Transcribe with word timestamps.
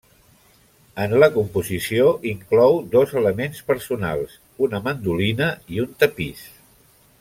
En 1.03 1.11
la 1.23 1.27
composició 1.35 2.07
inclou 2.31 2.79
dos 2.97 3.15
elements 3.23 3.61
personals: 3.69 4.37
una 4.69 4.83
mandolina 4.89 5.55
i 5.77 5.87
un 5.89 5.97
tapís. 6.05 6.47